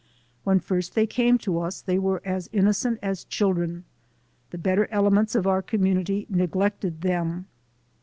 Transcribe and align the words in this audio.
"When 0.43 0.59
first 0.59 0.95
they 0.95 1.05
came 1.05 1.37
to 1.37 1.59
us 1.59 1.79
they 1.79 1.99
were 1.99 2.23
as 2.25 2.49
innocent 2.51 2.97
as 3.03 3.23
children; 3.23 3.83
the 4.49 4.57
better 4.57 4.87
elements 4.89 5.35
of 5.35 5.45
our 5.45 5.61
community 5.61 6.25
neglected 6.27 7.01
them. 7.01 7.45